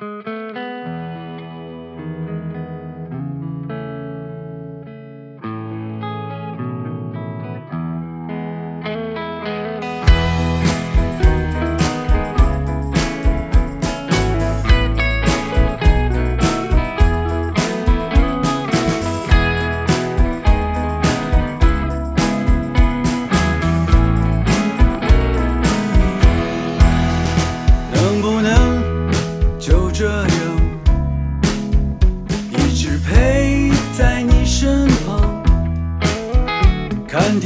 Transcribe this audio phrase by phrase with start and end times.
[0.00, 0.37] 能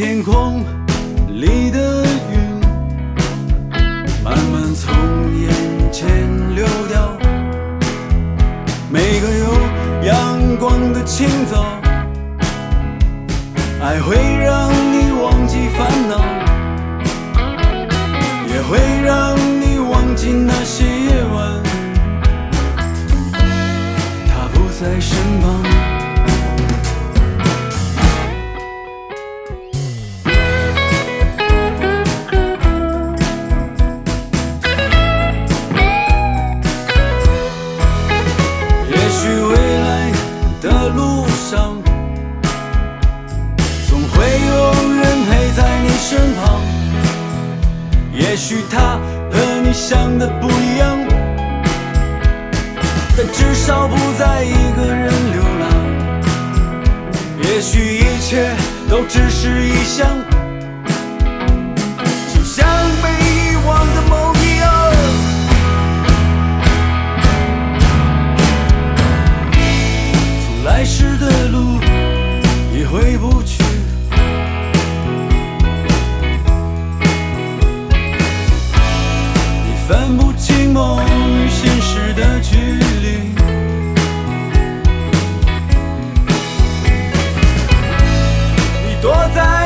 [0.05, 0.65] 天空
[1.29, 2.03] 里的
[2.33, 2.61] 云
[4.25, 4.93] 慢慢从
[5.41, 5.49] 眼
[5.93, 6.09] 前
[6.57, 7.17] 流掉。
[8.91, 9.53] 每个有
[10.05, 11.81] 阳光的清早，
[13.81, 16.19] 爱会让你忘记烦恼。
[18.53, 21.63] 也会让你忘记那些夜晚，
[24.27, 25.63] 他不在身旁。
[48.33, 48.99] 也许他
[49.31, 50.99] 和你想的不一样，
[53.15, 55.69] 但至少不再一个人流浪。
[57.43, 58.57] 也许一切
[58.89, 60.09] 都只是一想，
[62.33, 62.67] 就像
[63.03, 64.65] 被遗忘的梦一样。
[70.47, 71.79] 从来时的路
[72.75, 73.63] 也回不去。
[89.15, 89.62] 我在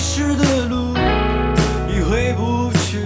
[0.00, 0.94] 从来时的路
[1.86, 3.00] 已回不去。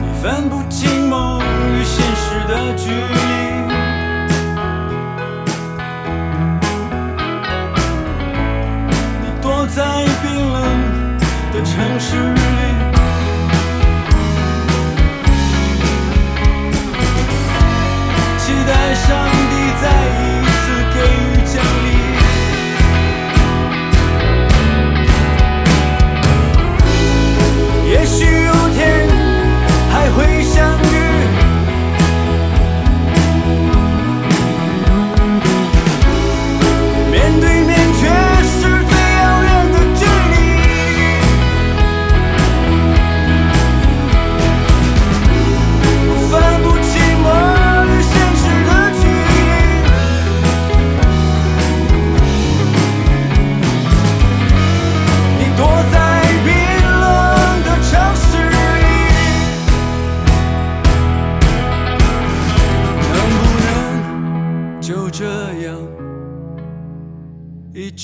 [0.00, 3.20] 你分不清梦与现实的距离。
[9.20, 11.18] 你躲在冰冷
[11.52, 12.79] 的城市里。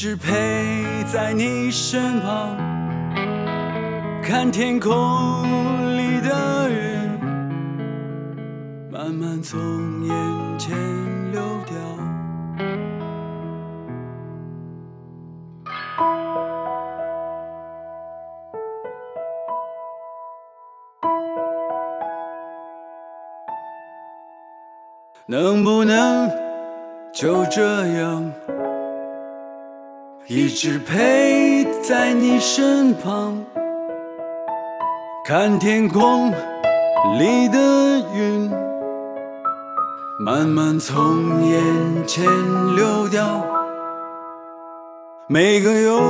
[0.06, 2.56] 直陪在你身旁？
[4.22, 4.92] 看天空
[5.98, 7.18] 里的云，
[8.88, 9.58] 慢慢从
[10.04, 10.76] 眼前
[11.32, 11.74] 流掉。
[25.26, 26.30] 能不能
[27.12, 28.32] 就这样？
[30.28, 33.44] 一直陪在你身旁，
[35.24, 36.32] 看天空
[37.16, 38.50] 里的云
[40.18, 41.62] 慢慢从眼
[42.08, 42.24] 前
[42.74, 43.40] 流掉。
[45.28, 46.00] 每个有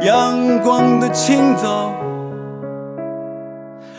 [0.00, 1.92] 阳光的清早，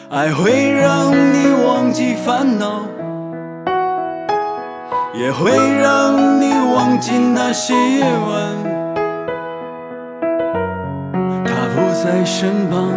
[0.09, 2.81] 爱会让你忘记烦恼，
[5.13, 8.66] 也会让你忘记那些夜晚。
[12.07, 12.89] 在身旁，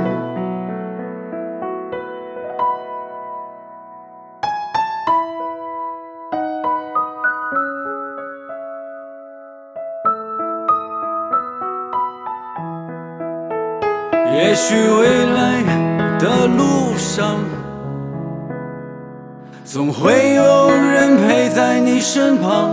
[14.33, 15.61] 也许未来
[16.21, 17.35] 的路上，
[19.65, 22.71] 总会有人陪在你身旁。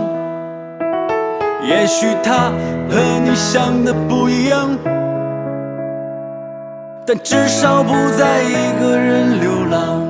[1.64, 2.52] 也许他
[2.88, 4.97] 和你想的不一样。
[7.10, 10.04] 但至少不再一个人流浪。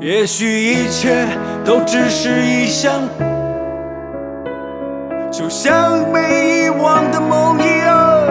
[0.00, 1.24] 也许一切
[1.64, 2.92] 都只是一想，
[5.30, 8.26] 就像被遗忘的梦一样。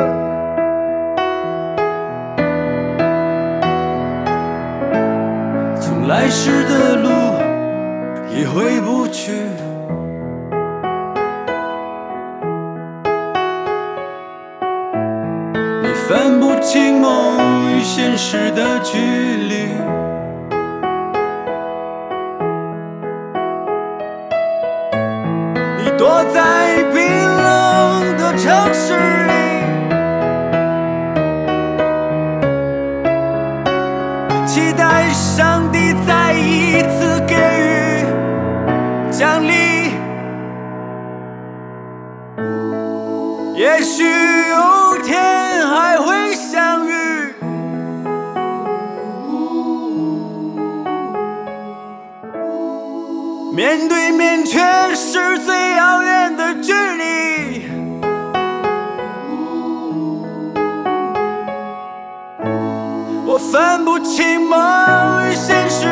[5.80, 7.10] 从来时的路
[8.30, 9.32] 也回不去。
[16.07, 17.36] 分不清梦
[17.72, 19.56] 与现实的距离，
[25.80, 28.94] 你躲在冰冷的城市
[29.25, 29.34] 里，
[34.46, 38.06] 期待上帝再一次给予
[39.12, 39.90] 奖励，
[43.56, 44.75] 也许有
[53.56, 54.60] 面对面却
[54.94, 57.66] 是最遥远的距离。
[63.25, 64.60] 我分不清梦
[65.30, 65.86] 与现实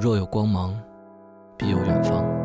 [0.00, 0.74] 若有光芒，
[1.58, 2.39] 必有远方。